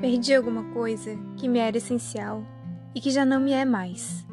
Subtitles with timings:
[0.00, 2.42] Perdi alguma coisa que me era essencial
[2.94, 4.26] e que já não me é mais.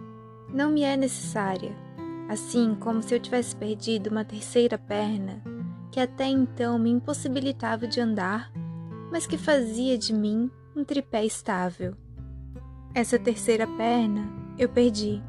[0.54, 1.76] Não me é necessária,
[2.30, 5.44] assim como se eu tivesse perdido uma terceira perna
[5.92, 8.52] que até então me impossibilitava de andar,
[9.12, 11.96] mas que fazia de mim um tripé estável.
[12.94, 15.24] Essa terceira perna eu perdi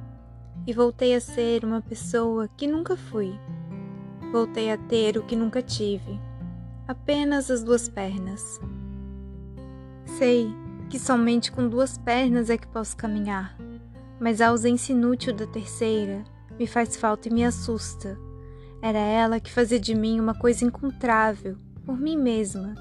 [0.66, 3.32] e voltei a ser uma pessoa que nunca fui.
[4.30, 6.20] Voltei a ter o que nunca tive,
[6.86, 8.60] apenas as duas pernas.
[10.16, 10.52] Sei
[10.88, 13.56] que somente com duas pernas é que posso caminhar,
[14.18, 16.24] mas a ausência inútil da terceira
[16.58, 18.18] me faz falta e me assusta.
[18.80, 22.74] Era ela que fazia de mim uma coisa encontrável por mim mesma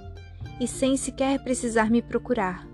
[0.60, 2.68] e sem sequer precisar me procurar.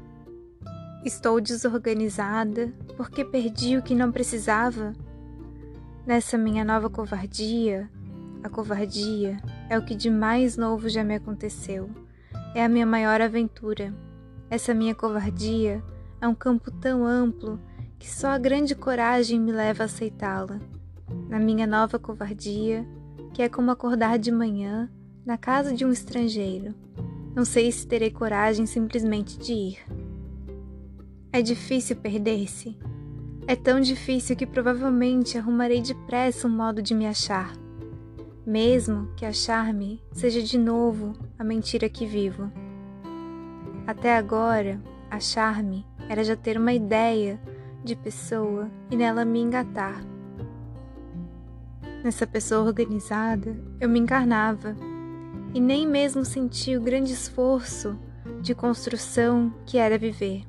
[1.04, 4.94] Estou desorganizada porque perdi o que não precisava.
[6.06, 7.90] Nessa minha nova covardia,
[8.44, 9.38] a covardia
[9.70, 11.90] é o que de mais novo já me aconteceu.
[12.56, 13.94] É a minha maior aventura.
[14.54, 15.84] Essa minha covardia
[16.22, 17.60] é um campo tão amplo
[17.98, 20.60] que só a grande coragem me leva a aceitá-la.
[21.28, 22.88] Na minha nova covardia,
[23.34, 24.92] que é como acordar de manhã
[25.26, 26.76] na casa de um estrangeiro.
[27.36, 29.80] Não sei se terei coragem simplesmente de ir.
[31.32, 32.78] É difícil perder-se.
[33.48, 37.52] É tão difícil que provavelmente arrumarei depressa um modo de me achar,
[38.46, 42.52] mesmo que achar-me seja de novo a mentira que vivo.
[43.86, 47.40] Até agora, achar-me era já ter uma ideia
[47.84, 50.04] de pessoa e nela me engatar.
[52.04, 54.76] Nessa pessoa organizada, eu me encarnava
[55.54, 57.98] e nem mesmo senti o grande esforço
[58.42, 60.44] de construção que era viver.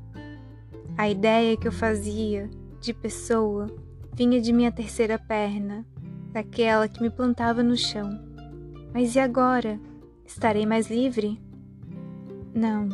[0.96, 2.48] A ideia que eu fazia
[2.80, 3.66] de pessoa
[4.14, 5.84] vinha de minha terceira perna,
[6.32, 8.08] daquela que me plantava no chão.
[8.92, 9.80] Mas e agora?
[10.24, 11.40] Estarei mais livre?
[12.54, 12.88] Não.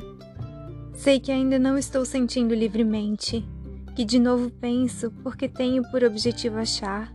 [1.01, 3.42] Sei que ainda não estou sentindo livremente,
[3.97, 7.11] que de novo penso porque tenho por objetivo achar,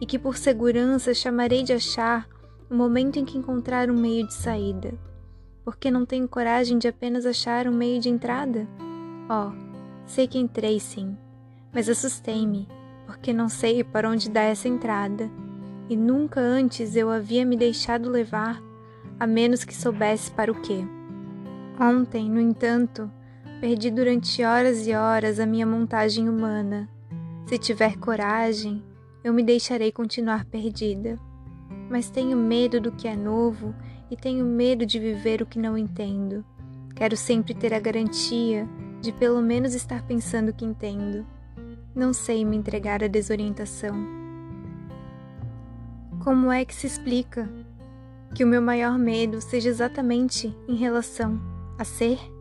[0.00, 2.28] e que por segurança chamarei de achar
[2.70, 4.94] o momento em que encontrar um meio de saída,
[5.64, 8.68] porque não tenho coragem de apenas achar um meio de entrada?
[9.28, 9.50] Oh,
[10.06, 11.16] sei que entrei sim,
[11.72, 12.68] mas assustei-me,
[13.04, 15.28] porque não sei para onde dá essa entrada,
[15.90, 18.62] e nunca antes eu havia me deixado levar,
[19.18, 20.86] a menos que soubesse para o quê.
[21.80, 23.10] Ontem, no entanto,
[23.64, 26.86] Perdi durante horas e horas a minha montagem humana.
[27.46, 28.84] Se tiver coragem,
[29.24, 31.18] eu me deixarei continuar perdida.
[31.88, 33.74] Mas tenho medo do que é novo
[34.10, 36.44] e tenho medo de viver o que não entendo.
[36.94, 38.68] Quero sempre ter a garantia
[39.00, 41.26] de pelo menos estar pensando que entendo.
[41.94, 43.96] Não sei me entregar à desorientação.
[46.22, 47.48] Como é que se explica
[48.34, 51.40] que o meu maior medo seja exatamente em relação
[51.78, 52.33] a ser?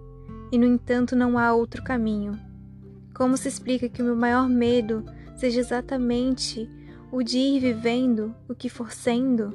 [0.53, 2.39] E no entanto não há outro caminho.
[3.11, 5.03] Como se explica que o meu maior medo
[5.35, 6.69] seja exatamente
[7.11, 9.51] o de ir vivendo o que for sendo?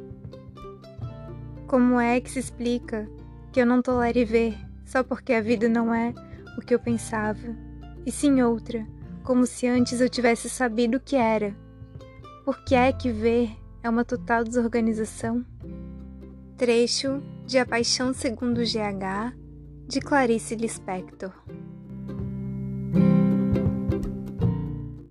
[1.69, 3.09] Como é que se explica
[3.53, 6.13] que eu não tolere ver só porque a vida não é
[6.59, 7.57] o que eu pensava,
[8.05, 8.85] e sim outra,
[9.23, 11.55] como se antes eu tivesse sabido o que era?
[12.45, 15.47] Por que é que ver é uma total desorganização?
[16.57, 19.48] Trecho de A Paixão Segundo GH
[19.88, 21.32] de Clarice Lispector